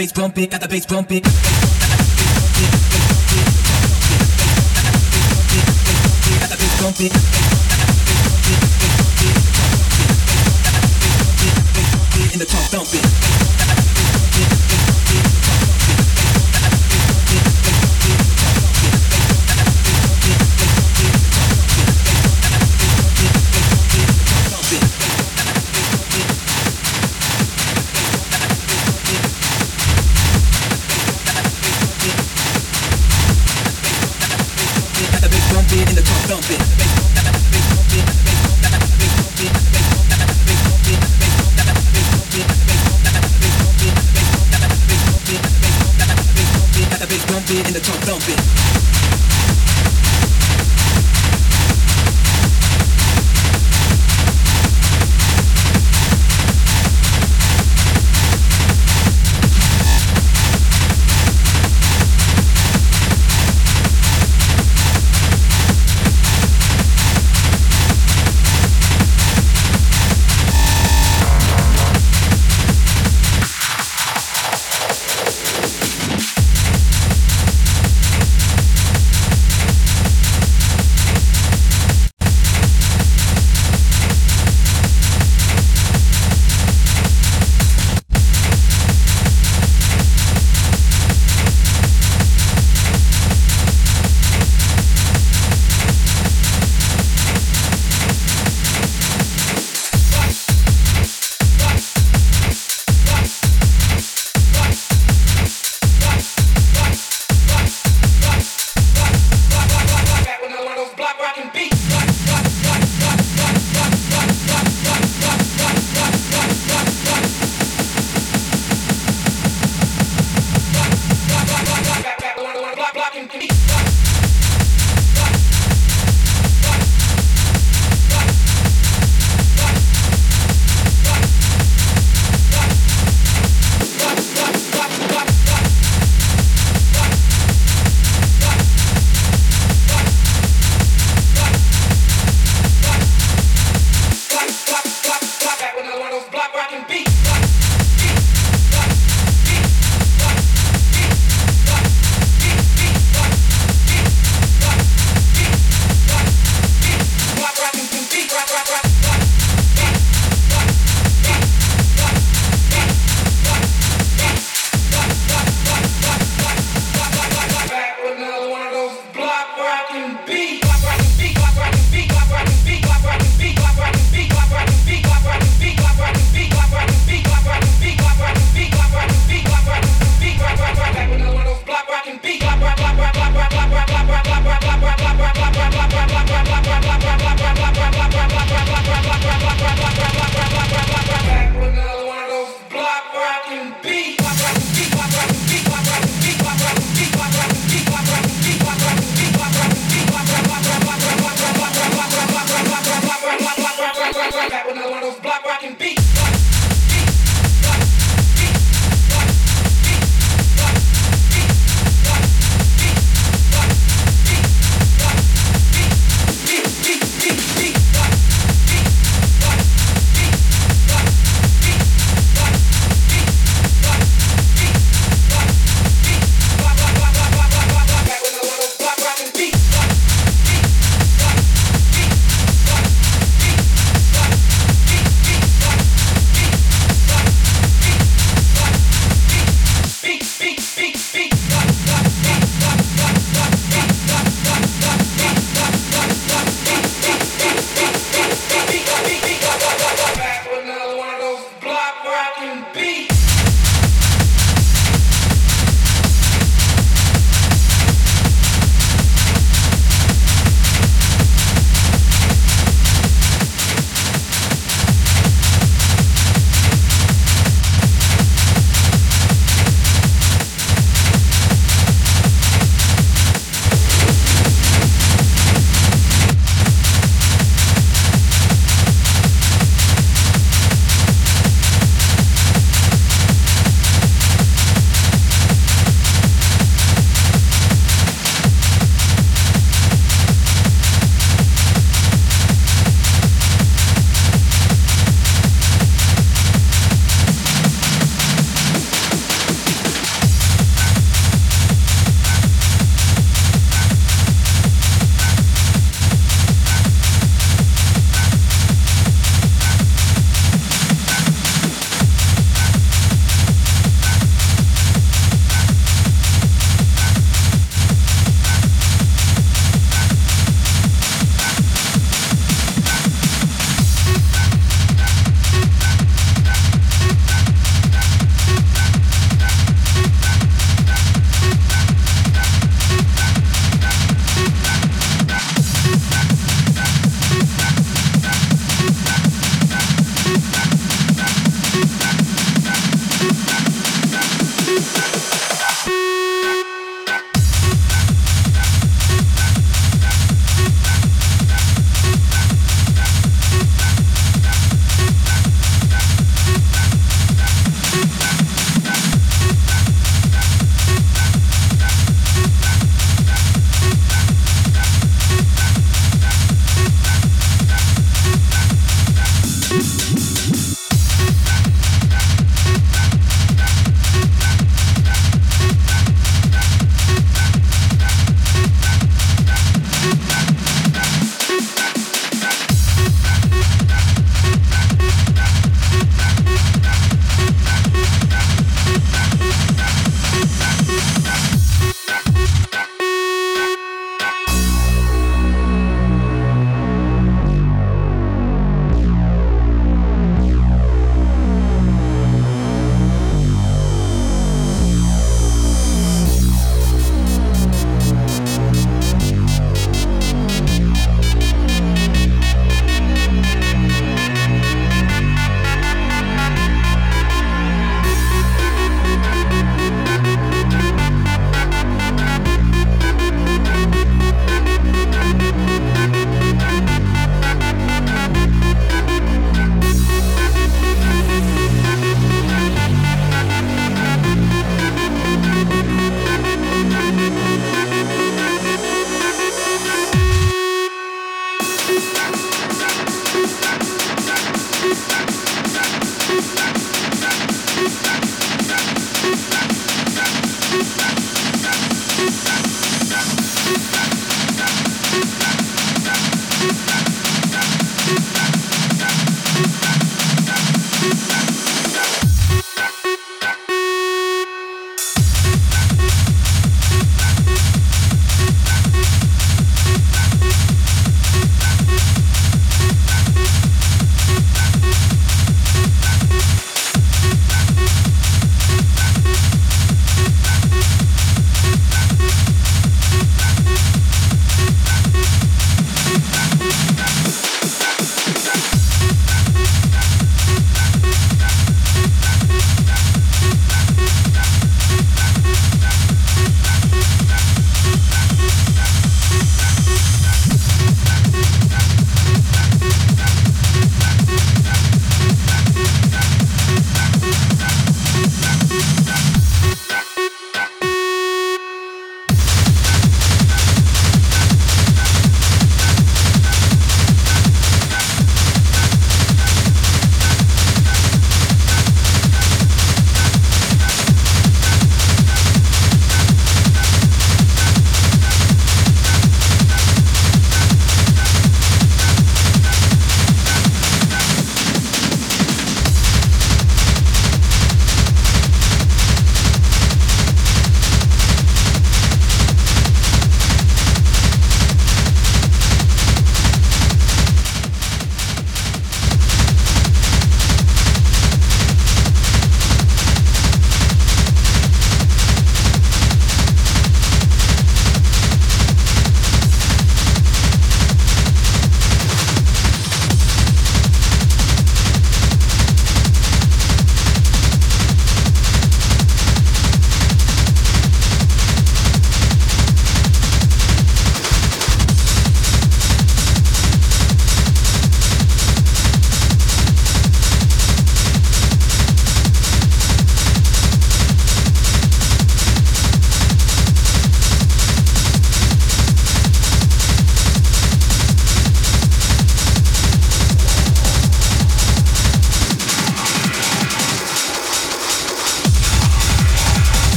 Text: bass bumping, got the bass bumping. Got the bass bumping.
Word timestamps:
bass 0.00 0.12
bumping, 0.12 0.48
got 0.48 0.62
the 0.62 0.68
bass 0.68 0.86
bumping. 0.86 1.20
Got 6.40 6.48
the 6.48 6.56
bass 6.56 6.82
bumping. 6.82 7.39